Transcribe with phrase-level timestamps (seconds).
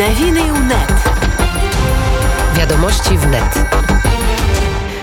[0.00, 0.92] Навіны ўнет
[2.56, 3.52] Вядомасці в нет.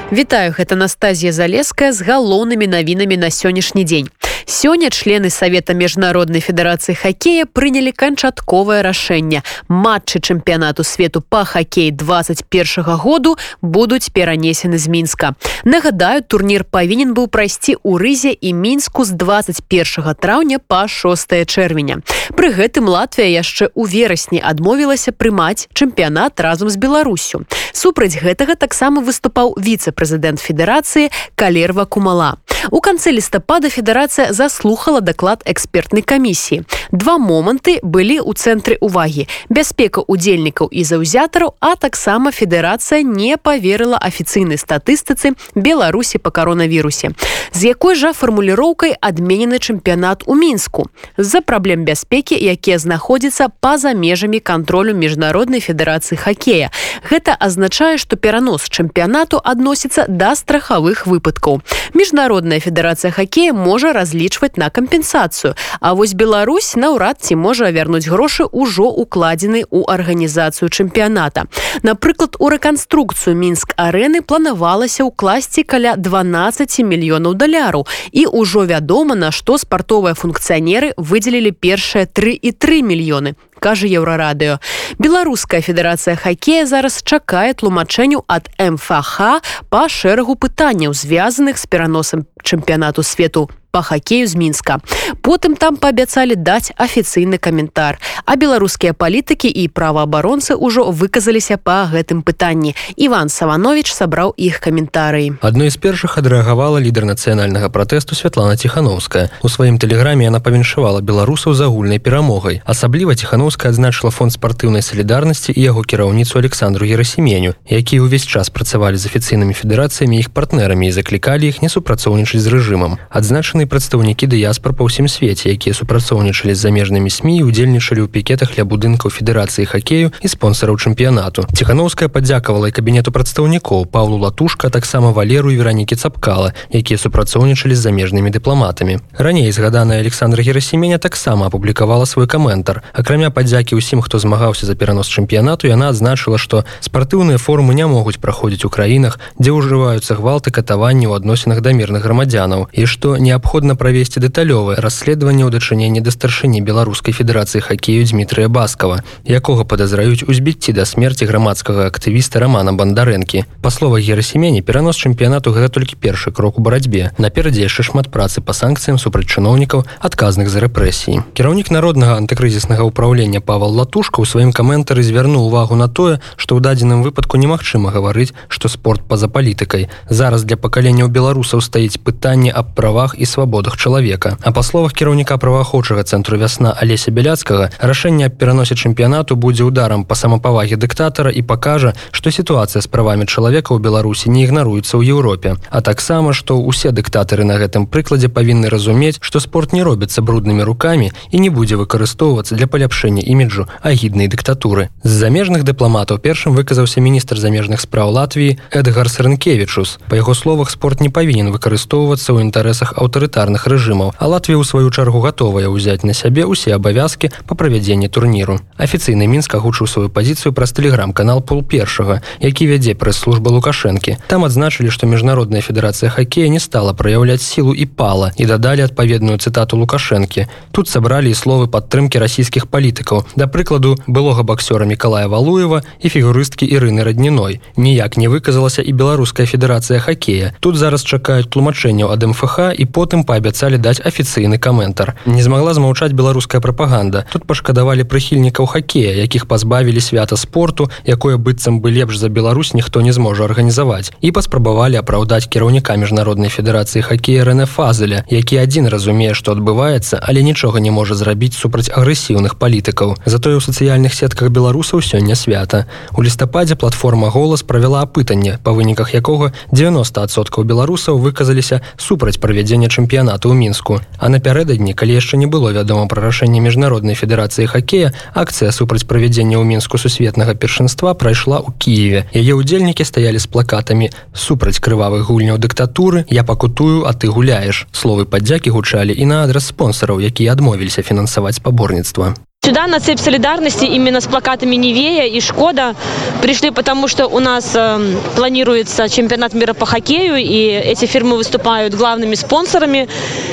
[0.10, 4.10] Вітаю гэта Настазія залеская з галоўнымі навінамі на сённяшні дзень.
[4.50, 9.44] Сёння члены Савета міжнароднай федэрацыі хакея прынялі канчатковае рашэнне.
[9.68, 15.36] Матчы чэмпіянату свету па хакей 21 году будуць перанесены з мінска.
[15.68, 22.00] Нагадаю, турнір павінен быў прайсці ў рызе і мінску з 21 траўня па 6 чэрвеня.
[22.32, 27.44] Пры гэтым Латвія яшчэ ў верасні адмовілася прымаць чэмпіянат разам з Беларусю.
[27.76, 32.40] Супраць гэтага таксама выступаў віцэ-прэзідэнт федэрацыі калерва кумала.
[32.72, 36.62] У канцы лістапада федэрацыя заслухала даклад экспертнай камісіі.
[36.92, 39.26] Два моманты былі ў цэнтры увагі.
[39.50, 47.12] бяспека удзельнікаў і заўзятараў, а таксама федэрацыя не паверыла афіцыйнай статыстыцы Беларусі па каронавірусе.
[47.54, 50.88] З якой жа фармуліроўкай адменены чэмпіянат у мінску.
[51.18, 56.70] З-за праблем бяспекі, якія знаходзяцца па-за межамі кантролю міжнароднай федэрацыі хакея.
[57.10, 61.62] Гэта азначае, што перанос чэмпіянату адносіцца да страхавых выпадкаў.
[61.98, 64.27] Міжнародная федэрацыя хакея можа разлічваць
[64.58, 65.56] на кампенсацыю.
[65.80, 71.46] А вось Беларусь наўрад ці можа вярнуць грошы ўжо укладзены ў арганізацыю чэмпіяната.
[71.84, 77.88] Напрыклад у рэканструкцыю мінск арэны планавалася ўкласці каля 12 мільёнаў даляраў.
[78.12, 84.58] І ўжо вядома на што спартовыя функцыянеры выдзелілі першыя 3 і 3 мільёны кажа еўрарадыё.
[85.00, 93.04] Беларуская федэрацыя хакея зараз чакае тлумачэнню ад МФХ па шэрагу пытанняў, звязаных з пераносам чэмпіянату
[93.04, 94.80] свету па хакею з мінска.
[95.22, 98.00] Потым там паабяцалі даць афіцыйны каментар.
[98.26, 102.74] А беларускія палітыкі і праваабаронцы ўжо выказаліся па гэтым пытанні.
[102.98, 109.30] Іван саванович сабраў іх каментарый адной з першых адрэагавала лідар нацыянальнага пратэсту Святлана ціхановская.
[109.44, 113.14] У сваім тэлеграме яна павіншавала беларусаў з агульнай перамогай асабліва
[113.48, 119.08] ціхановская адзначыла фонд спартыўнай салідарнасці і яго кіраўніцу александру ерасіменю які ўвесь час працавалі з
[119.08, 123.00] афіцыйнымі федэрацыямі іх партнерамі і заклікалі іх не супрацоўнічаць з рэжымам.
[123.10, 128.54] Адзначаны запрошаны прадстаўнікі дыяспор па ўсім свеце якія супрацоўнічалі з замежнымі сМ удзельнічалі ў пікетах
[128.54, 131.50] для будынкаў федэрацыі хакею і спонсараў чэмпіянату.
[131.54, 139.02] Ціхановская падзякавала кабінету прадстаўнікоў павлу латушка таксама валеру веранікі цапкала якія супрацоўнічалі з замежнымі дыпламатамі.
[139.18, 142.84] Раней згаданая александра герасіменя таксама апублікавала свой каментар.
[142.94, 148.18] Акрамя падзякі ўсім хто змагаўся за перанос чэмпіянату яна адзначыла што спартыўныя формы не могуць
[148.18, 152.74] праходзіць у краінах дзе ўжываюцца гвалты катаванні ў адносінах да мірных грамадзянаў.
[152.74, 159.06] І што неабходна правесці дэталёвае расследаванне ў дачыненні да старшыні беларускай федэрацыі хакею Дмітрыя баскова
[159.22, 163.46] якога падазраюць у збіцці да смерці грамадскага актывіста романа бандарэнкі.
[163.62, 167.14] Па словах герасімене перанос чэмпіянату гэта толькі першы крок у барацьбе.
[167.22, 171.22] Наперадзе яшчэ шмат працы па санкцыям супраць чыноўнікаў адказных за рэпрэсіі.
[171.38, 176.64] Кіраўнік народнага антыкрызіснага ўправлення павал латушка ў сваім каментары звярнуў увагу на тое што ў
[176.64, 179.92] дадзеным выпадку немагчыма гаварыць што спорт па-за палітыкай.
[180.08, 184.38] Зараз для пакаленняў беларусаў стаіць пытанне аб правах і свабодах чалавека.
[184.40, 190.06] А па словах кіраўніка праваахоўчага цэнтру вясна алеся бяляцкага рашэнне аб пераносе чэмпіянату будзе ударам
[190.06, 195.04] па самапавагі дыктатара і пакажа што сітуацыя з правамі чалавека ў беларусі не ігнаруецца ў
[195.18, 195.56] еўропе.
[195.70, 200.64] А таксама што ўсе дыктатары на гэтым прыкладзе павінны разумець што спорт не робіцца бруднымі
[200.64, 207.04] рукамі і не будзе выкарыстоўвацца для паляпшэння іміджу агіднай дыктатуры з замежных дыпламатаў першым выказаўся
[207.04, 212.96] міністр замежных спраў Латвіі эдгар срынкевичус па яго словах спорт не павінен выкарыстоўвацца ў інтарэсах
[212.96, 217.58] аўтар аўтарытарных рэжымаў а Латвія ў сваю чаргу гатовая ўзяць на сябе ўсе абавязкі па
[217.58, 218.60] правядзенні турніру.
[218.78, 224.22] Афіцыйны мінск агучыў сваю пазіцыю праз тэлеграм-канал пол першага які вядзе прэс-служба лукашэнкі.
[224.28, 229.42] Там адзначылі што міжнародная федэрацыя хакея не стала праяўляць сілу і пала і дадалі адпаведную
[229.42, 230.46] цытату лукашэнкі.
[230.72, 236.70] Тут сабралі і словы падтрымкі расійскіх палітыкаў да прыкладу былога баксёра мікалая валуева і фігурысткі
[236.70, 237.60] ірыны радніной.
[237.78, 240.54] Ніяк не выказалася і беларуская федэрацыя хакея.
[240.60, 245.14] Тут зараз чакаюць тлумачэнняў ад мфх і по потым паабяцалі даць афіцыйны каментар.
[245.30, 247.24] Не змагла змаўчаць беларуская прапаганда.
[247.32, 253.06] Тут пашкадавалі прыхільнікаў хакея якіх пазбавілі свята спорту якое быццам бы лепш за Беларусь ніхто
[253.06, 254.12] не зможа арганізаваць.
[254.20, 260.42] І паспрабавалі апраўдаць кіраўніка міжнароднай федэрацыі хакея рэне фазеля які адзін разумее што адбываецца але
[260.42, 262.58] нічога не можа зрабіць супраць агрэсіўных
[262.98, 265.86] палітыкаў затое ў сацыяльных сетках беларусаў сёння свята.
[266.18, 273.50] У лістападзе платформа голас правяла апытанне па выніках якога 90соткаў беларусаў выказаліся супраць правядзення чэмпіянату
[273.50, 274.02] ў мінску.
[274.18, 279.62] А напярэдадні калі яшчэ не было вядома пра рашэнне міжнароднай федэрацыі хакея акцыя супраць правядзення
[279.62, 282.26] ў мінску сусветнага першынства прайшла ў кіеве.
[282.34, 288.26] Яе удзельнікі стаялі з плакатамі супраць крывавых гульняў дыктатуры я пакутую а ты гуляеш словы
[288.26, 294.20] падзякі гучалі і на адрас спонсараў якія адмовіліся фінансаваць спаборніцтва Сюда на цепь солидарности именно
[294.20, 295.96] с плакатами Невея и Шкода
[296.42, 298.00] пришли, потому что у нас э,
[298.36, 303.08] планируется чемпионат мира по хоккею, и эти фирмы выступают главными спонсорами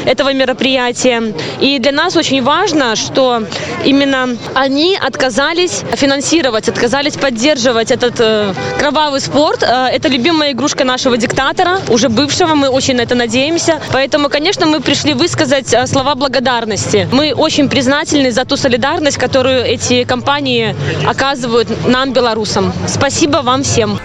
[0.05, 1.33] этого мероприятия.
[1.61, 3.45] И для нас очень важно, что
[3.85, 9.63] именно они отказались финансировать, отказались поддерживать этот э, кровавый спорт.
[9.63, 13.81] Э, это любимая игрушка нашего диктатора, уже бывшего, мы очень на это надеемся.
[13.93, 17.09] Поэтому, конечно, мы пришли высказать э, слова благодарности.
[17.13, 20.75] Мы очень признательны за ту солидарность, благодарность, которую эти компании
[21.07, 22.73] оказывают нам, белорусам.
[22.87, 23.99] Спасибо вам всем.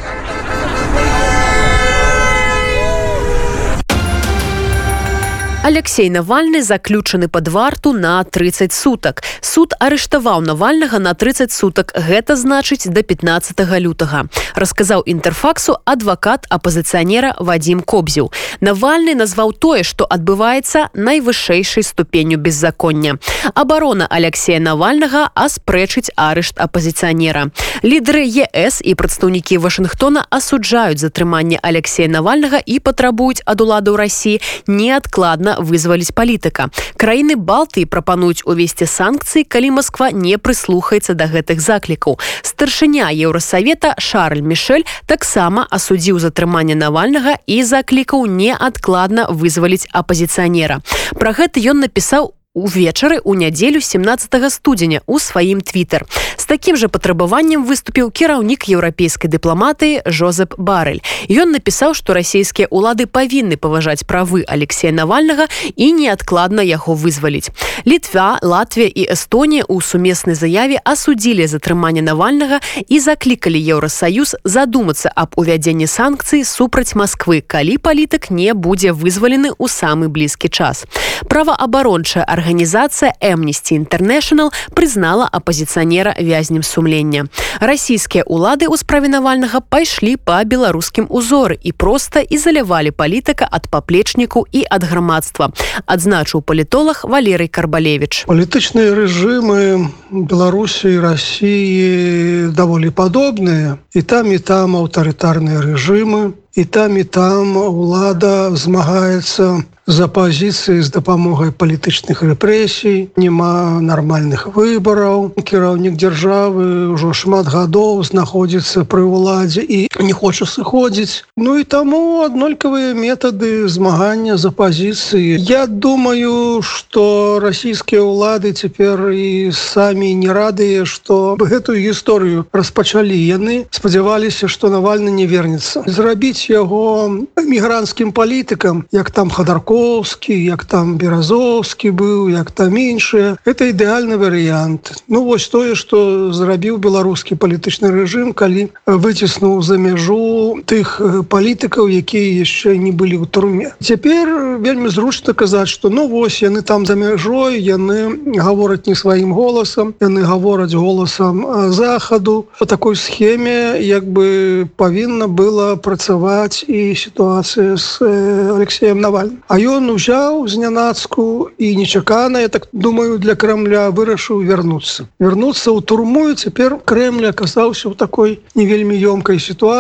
[5.70, 12.36] Алексей навальны заключаны под варту на 30 суток суд арыштаваў навальнага на 30 суток гэта
[12.36, 14.26] значыць до 15 лютага.
[14.56, 18.32] Расказаў інтэрфаксу адвакат апозіцыянера вадзім кобзіў.
[18.62, 23.20] Навальны назваў тое што адбываецца найвышэйшай ступенню беззаконня.
[23.54, 32.58] Абарона алексея навальнага аспрэчыць арышт апозіцыянера лідеры ес і прадстаўнікі вашынгтона асуджаюць затрыманне алексея навальнага
[32.58, 36.70] і патрабуюць ад уладаў россии неадкладна вызваліць палітыка.
[36.96, 42.20] Краіны Балтыі прапануюць увесці санкцыі, калі Масква не прыслухаецца да гэтых заклікаў.
[42.42, 50.82] Старшыня Еўрасавета Шарль Мішель таксама асудзіў затрыманне навальнага і заклікаў неадкладна вызваліць апазіцыянера.
[51.20, 56.06] Пра гэта ён напісаў увечары у нядзелю 17 студзеня у сваім твиттер
[56.36, 60.98] с таким же патрабаваннем выступіў кіраўнік еўрапейскай дыпламатыі жозеп барель
[61.30, 67.54] ён напісаў што расійскія ўлады павінны паважаць правы алексея навальнага і неадкладна яго вызваліць.
[67.86, 72.60] Літва латвія і эстонія у сумеснай заяве асудзілі затрыманне навальнага
[72.90, 79.70] і заклікалі еўросаюз задумацца аб увядзенні санкцыі супраць москвы калі палітык не будзе вызвалены ў
[79.70, 80.90] самы блізкі час.
[81.30, 87.28] Праваабарончая арганізацыя Amnesty International прызнала апозіцыянера вязнем сумлення.
[87.60, 94.48] Расійскія ўлады ў справе навальнага пайшлі па беларускім узоры і проста ізалявалі палітыка ад паплечніку
[94.52, 95.52] і ад грамадства.
[95.86, 98.24] Адзначыў палітолог Валерый Карбалевич.
[98.32, 106.98] Палітычныя рэжымы Беларусі і Росіі даволі падобныя і там і там аўтарытарныя рэжымы і там
[106.98, 115.34] і там улада змагаецца за пазіцыі з дапамогай палітычных рэпрэсій няма нармальных выбараў.
[115.34, 122.22] Кіраўнік дзяржавы ўжо шмат гадоў знаходзіцца пры ўладзе і не хоча сыходзіць Ну і таму
[122.26, 130.86] аднолькавыя метады змагання за пазіцыі Я думаю что расійскія ўлады цяпер і самі не радыя
[130.86, 135.84] что гэтую гісторыю распачалі яны спадзяваліся что навальны не вернется.
[135.88, 137.10] Зрабіць яго
[137.40, 144.18] мігрантскім палітыкам як там хадарко Рахоўскі як там беразовскі быў як там іншыя это ідэальны
[144.18, 151.90] варыянт Ну вось тое что зрабіў беларускі палітычны рэжым калі выціснуў за мяжу тых палітыкаў
[151.90, 153.68] якія яшчэ не былі ў турме.
[153.82, 159.34] Цяпер вельмі зручна казаць что ну вось яны там за мяжой яны гавораць не сваім
[159.34, 162.48] голасам яны гавораць голасам захаду.
[162.60, 169.42] По такой схеме як бы павінна было працаваць і сітуацыя с алексеем навальным.
[169.48, 175.10] А ён узяў знянацку і нечакана я так думаю для крамля вырашыў вярнуцца.
[175.20, 179.79] Вярнуцца ў турму цяпер крэмля аказаўся ў такой не вельмі ёмкай сітуацыі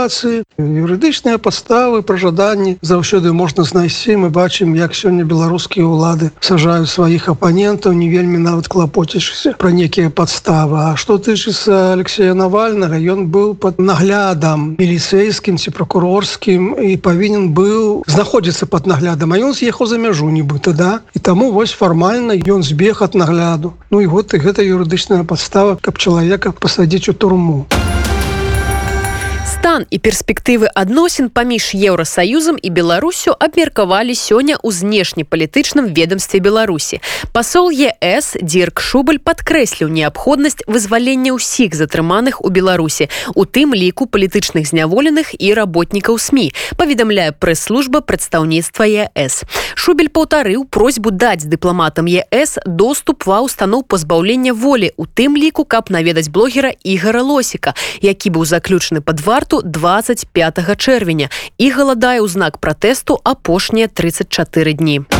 [0.59, 2.77] юрыдычныя паставы пра жаданні.
[2.81, 4.15] Заўсёды можна знайсці.
[4.15, 10.09] Мы бачым як сёння беларускія ўлады сажаюць сваіх апанентаў не вельмі нават клапоцішся пра некія
[10.09, 10.77] падставы.
[10.79, 18.03] А што тычыцца алексея навальнага ён быў под наглядам міліцейскім ці прокурорскім і павінен быў
[18.07, 19.33] знаходзіцца под наглядам.
[19.33, 20.91] А ён з'ехаў за мяжу нібыта да?
[21.13, 23.73] І таму вось фармальна ён збег ад нагляду.
[23.91, 27.65] Ну і вот і гэта юрыдычная падстава каб чалавека пасадзіць у турму
[29.59, 37.03] стан і перспектывы адносін паміж еўросаюзам і беларусю абмеркавалі сёння ў знешнепалітычным ведомстве беларусі
[37.35, 44.63] пасол ес дирк шубаль падкрэсліў неабходнасць вызвалення ўсіх затрыманых у беларусі у тым ліку палітычных
[44.63, 49.43] зняволеных і работнікаў сМ паведамляе прэс-служба прадстаўніцтва ес
[49.75, 55.91] шубель паўтарыў просьбу даць дыпламатам ес доступ ва устаноў пазбаўлення волі у тым ліку каб
[55.91, 62.27] наведаць блогера ігора лосіка які быў заключаны под варту старту 25 чэрвеня і галадае ў
[62.29, 65.18] знак пратэсту апошнія 34 дні.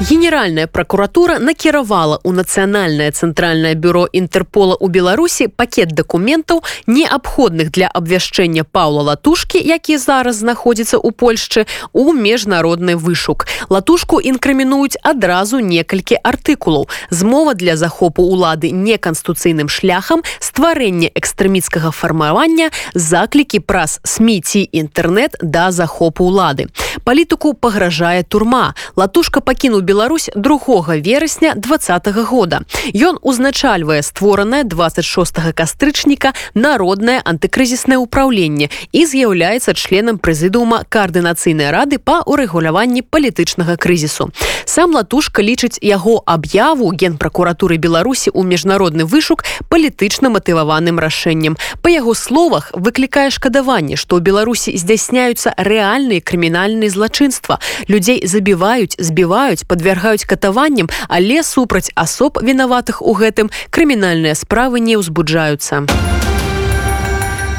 [0.00, 8.62] Генеральная прокуратура накіравала ў нацыянальнае цэнтральнае бюро інтэрпола ў беларусі пакет дакументаў неабходных для абвяшчэння
[8.62, 16.86] паўла латушкі які зараз знаходзіцца ў польшчы у міжнародны вышук латушку інкрымінуюць адразу некалькі артыкулаў
[17.10, 26.30] змова для захопу улады неканстуцыйным шляхам стварэння экстрэміцкага фармавання заклікі праз смеці інтэрнэт да захопу
[26.30, 26.70] улады
[27.02, 28.74] палітыку пагражае турма.
[28.96, 32.60] Латушка пакінуў Беларусь 2 верасня двадцатого года.
[32.92, 42.20] Ён узначальвае створанае 26 кастрычніка народнае антыкрызіснае ўпраўленне і з'яўляецца членам прэзідуума каардынацыйнай рады па
[42.20, 44.28] урэгуляванні палітычнага крызісу.
[44.68, 51.56] Сам латушка лічыць яго аб'яву генпракуратуры Беларусі ў міжнародны вышук палітычна матываваным рашэннем.
[51.80, 57.56] Па яго словах выклікае шкадаванне, што ў Беларусі здзяйсняюцца рэальныя крымінальныя злачынства.
[57.88, 66.17] Людзей забіваюць, збіваюць, падвяргаюць катаванням, але супраць асоб вінаватых у гэтым крымінальныя справы не ўзбуджаюцца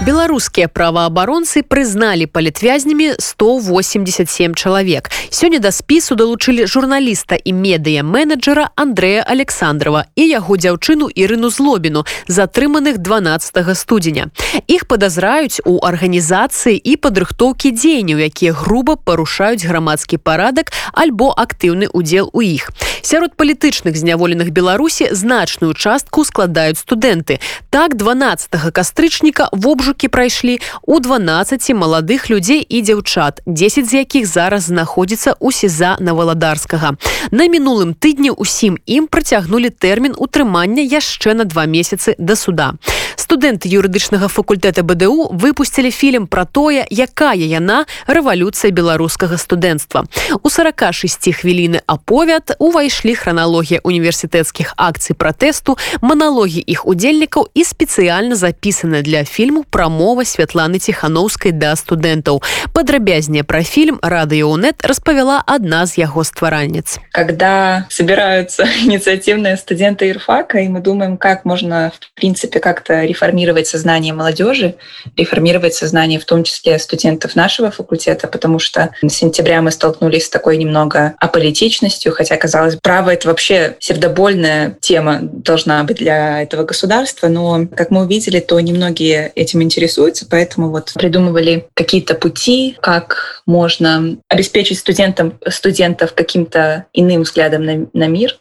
[0.09, 5.11] беларускія праваабаронцы прызналі палітвязнямі 187 чалавек.
[5.29, 12.05] Сёння да спісу далучылі журналіста і медыя менеджера андрея александрова і яго дзяўчыну ірыну злобіну
[12.25, 14.33] затрыманых 12 студзеня.
[14.65, 22.33] Іх падазраюць у арганізацыі і падрыхтоўкі дзеянняў якія груба парушаюць грамадскі парадак альбо актыўны удзел
[22.33, 22.73] у іх.
[23.05, 27.37] Сярод палітычных зняволеных беларусі значную частку складаюць студэнты.
[27.69, 33.41] Так 12 кастрычніка в обжу пошукі прайшлі у 12 маладых людзей і дзяўчат.
[33.46, 36.96] 10 з якіх зараз знаходзіцца ў сеза на валадарскага
[37.32, 42.79] на мінулым тыдні усім ім працягнулі тэрмін утрымання яшчэ на два месяцы да суда.
[43.15, 50.08] Студэнты юрыдычнага факультэта бДУ выпусцілі фільм пра тое якая яна рэвалюцыя беларускага студэнцтва
[50.41, 59.03] у 46 хвіліны аповяд увайшлі храналогія універсітэцкіх акцый пратэсту маналогі іх удзельнікаў і спецыяльна запісаны
[59.03, 62.42] для фільму про прамова святланы ціхановскай да студэнтаў
[62.73, 70.68] падрабязнее пра фільм радыёнет распавяла адна з яго стваральніц когда собираются инициативные студенты ирфака и
[70.68, 74.75] мы думаем как можно в принципе как-то реформировать сознание молодежи
[75.16, 80.30] реформировать сознание в том числе студентов нашего факультета потому что с сентября мы столкнулись с
[80.30, 87.28] такой немного аполитичностью хотя казалось право это вообще сердобольная тема должна быть для этого государства
[87.28, 94.17] но как мы увидели то немногие этим интересуются, поэтому вот придумывали какие-то пути, как можно
[94.27, 98.39] обеспечить студентам, студентов каким-то иным взглядом на, на мир.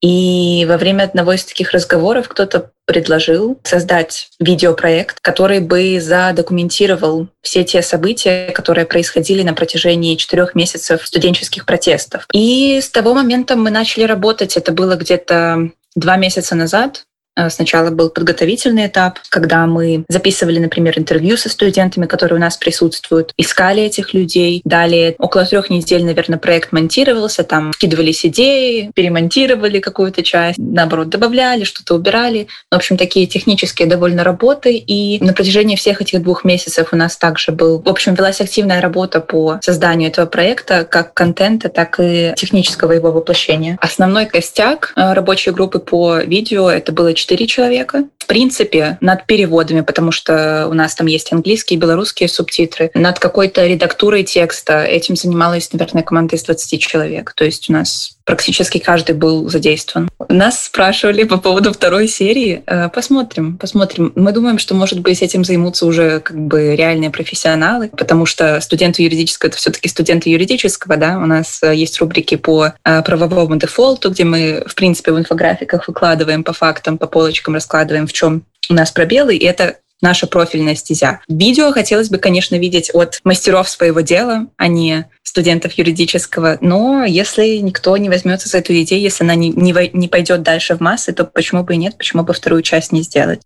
[0.00, 7.64] И во время одного из таких разговоров кто-то предложил создать видеопроект, который бы задокументировал все
[7.64, 12.26] те события, которые происходили на протяжении четырех месяцев студенческих протестов.
[12.32, 14.56] И с того момента мы начали работать.
[14.56, 17.04] Это было где-то два месяца назад.
[17.38, 22.56] Э, сначала был подготовительный этап, когда мы записывали, например, интервью со студентами, которые у нас
[22.56, 24.60] присутствуют, искали этих людей.
[24.64, 31.64] Далее около трех недель, наверное, проект монтировался, там скидывались идеи, перемонтировали какую-то часть, наоборот, добавляли,
[31.64, 32.48] что-то убирали.
[32.70, 34.74] В общем, такие технические довольно работы.
[34.74, 38.80] И на протяжении всех этих двух месяцев у нас также был, в общем, велась активная
[38.80, 43.78] работа по созданию этого проекта, как контента, так и технического его воплощения.
[43.80, 48.08] Основной костяк э, рабочей группы по видео это было четыре человека.
[48.28, 53.66] Принципе, над переводами, потому что у нас там есть английские и белорусские субтитры, над какой-то
[53.66, 57.32] редактурой текста этим занималась, наверное, команда из 20 человек.
[57.34, 60.10] То есть у нас практически каждый был задействован.
[60.28, 62.62] Нас спрашивали по поводу второй серии.
[62.66, 64.12] Э, посмотрим, посмотрим.
[64.16, 69.02] Мы думаем, что, может быть, этим займутся уже как бы реальные профессионалы, потому что студенты
[69.02, 71.16] юридического— это все-таки студенты юридического, да.
[71.16, 75.88] У нас э, есть рубрики по э, правовому дефолту, где мы, в принципе, в инфографиках
[75.88, 80.74] выкладываем по фактам, по полочкам раскладываем, в чем у нас пробелы, и это наша профильная
[80.74, 81.20] стезя.
[81.28, 86.58] Видео хотелось бы, конечно, видеть от мастеров своего дела, а не студентов юридического.
[86.60, 90.76] Но если никто не возьмется за эту идею, если она не, не, не пойдет дальше
[90.76, 93.40] в массы, то почему бы и нет, почему бы вторую часть не сделать?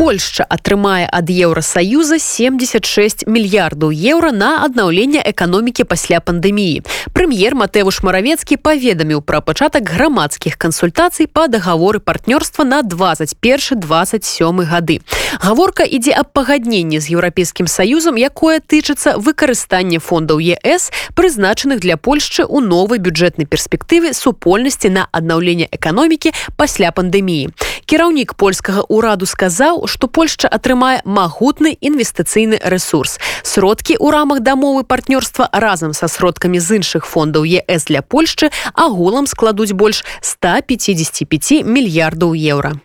[0.00, 6.80] Польшча атрымае ад еўросаюза 76 мільярдаў еўра на аднаўленне эканомікі пасля пандэміі.
[7.12, 15.04] Прэм'ер Матэвуш маравецкі паведаміў пра пачатак грамадскіх кансультацый па дагаворы партнёрства на 21-27 гады.
[15.44, 22.48] Гаворка ідзе аб пагадненні з еўрапейскім саюзам, якое тычыцца выкарыстання фондаў ЕС, прызначаных для Польшчы
[22.48, 27.52] ў новай бюджэтнай перспектыве супольнасці на аднаўленне эканомікі пасля пандэміі.
[27.90, 35.48] Кіраўнік польскага ўраду сказаў што польшча атрымае магутны інвестыцыйны ресурс сродкі ў рамах дамовы партнёрства
[35.50, 42.78] разам са сродкамі з іншых фондаў ес для польшчы агулам складуць больш 155 мільярдаў еўра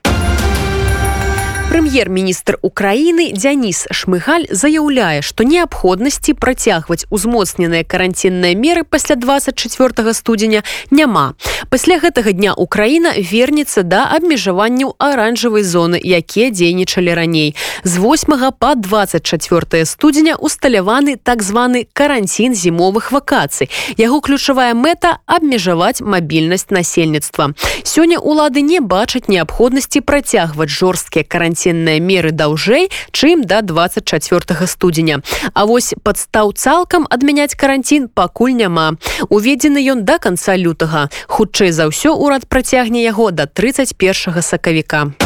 [1.76, 11.36] прэм'ер-міністр Украіны Дзяніс Шмыгаль заяўляе, што неабходнасці працягваць узмоцненыя каранцінныя меры пасля 24 студзеня няма.
[11.68, 17.60] Пасля гэтага дня Украіна вернецца да абмежаванняў аранжавай зоны, якія дзейнічалі раней.
[17.84, 23.68] З 8 па 24 студзеня усталяваны так званы каранцін зімовых вакацый.
[24.00, 27.52] Яго ключавая мэта абмежаваць мабільнасць насельніцтва.
[27.84, 35.22] Сёння ўлады не бачаць неабходнасці працягваць жорсткія каранціны каранцінныя меры даўжэй чым да 24 студзеня.
[35.54, 38.98] А вось падстаў цалкам адмяняць каранцін пакуль няма.
[39.30, 41.10] Уведзены ён до конца лютага.
[41.28, 45.25] Хутчэй за ўсё урад працягне яго до 31 сакавіка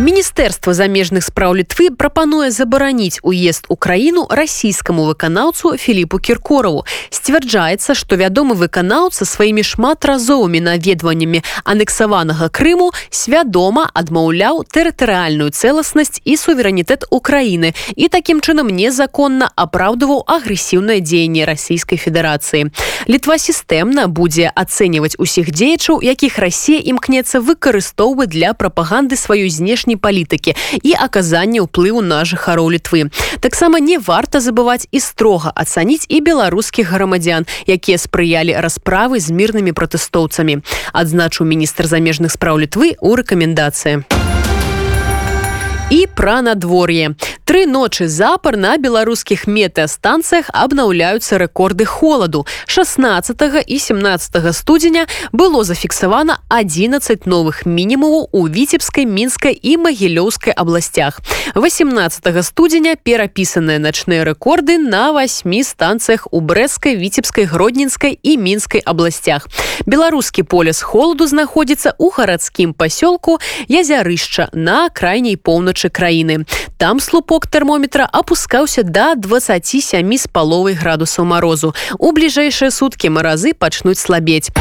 [0.00, 8.16] Міністэрства замежных спраў літвы прапануе забараніць уезд у краіну расійскаму выканаўцу філіпу кіркораву сцвярджаецца што
[8.16, 18.08] вядомы выканаўца сваімі шматразовымі наведваннямі анексаванага крыму свядома адмаўляў тэрытарыальную цэласнасць і суверэнітэт украіны і
[18.08, 22.72] такім чынам незаконна апраўдываў агрэсіўнае дзеянне расійскай федэрацыі.
[23.04, 29.96] Літва сістэмна будзе ацэньваць усіх дзеячаў якіх рассія імкнецца выкарыстоўваць для прапаганды сваёй знешняй знешняй
[29.96, 33.10] палітыкі і аказання ўплыву на жыхароў літвы.
[33.40, 39.72] Таксама не варта забываць і строга ацаніць і беларускіх грамадзян якія спрыялі расправы з мірнымі
[39.72, 40.62] пратэстоўцамі.
[40.92, 44.39] Адзначыў міністр замежных спраў літвы у рэкамендацыі
[45.90, 47.14] і пра надвор'е
[47.50, 52.46] Тры ночы запар на беларускіх метэастанцыях абнаўляюцца рэкорды холаду.
[52.70, 61.18] 16 і 17 студзеня было зафіксавана 11 новых мінімумаў у віцебскай мінскай і магілёўскай абласцях.
[61.56, 69.50] 18 студзеня перапісаныя начныя рэкорды на восьмі станцыях у брэскай віцебскай гродненскай і мінскай абласцях.
[69.86, 76.44] Беларускі полюс холаду знаходзіцца ў гарадскім пасёлку язярышча на крайняй поўначы краіны.
[76.76, 81.74] Там слупок тэрмометра апускаўся да 27 з паловай градусаў марозу.
[81.98, 84.52] У бліжэйшыя суткі маразы пачнуць слабець.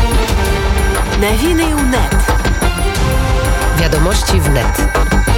[1.19, 2.13] Навіны ў нет.
[3.79, 5.28] Вядомосці в нет.